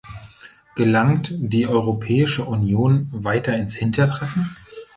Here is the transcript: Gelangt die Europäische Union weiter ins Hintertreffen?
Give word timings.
Gelangt 0.75 1.29
die 1.31 1.67
Europäische 1.67 2.43
Union 2.45 3.07
weiter 3.11 3.55
ins 3.55 3.75
Hintertreffen? 3.75 4.49